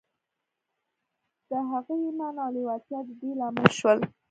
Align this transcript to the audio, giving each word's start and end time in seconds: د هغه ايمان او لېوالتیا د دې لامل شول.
د 1.49 1.51
هغه 1.69 1.93
ايمان 2.05 2.35
او 2.43 2.49
لېوالتیا 2.55 2.99
د 3.07 3.09
دې 3.19 3.31
لامل 3.39 3.69
شول. 3.79 3.99